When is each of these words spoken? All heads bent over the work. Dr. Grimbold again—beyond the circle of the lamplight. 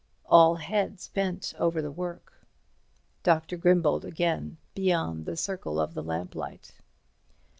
All 0.25 0.55
heads 0.55 1.09
bent 1.09 1.53
over 1.59 1.79
the 1.79 1.91
work. 1.91 2.33
Dr. 3.21 3.55
Grimbold 3.55 4.03
again—beyond 4.03 5.27
the 5.27 5.37
circle 5.37 5.79
of 5.79 5.93
the 5.93 6.01
lamplight. 6.01 6.71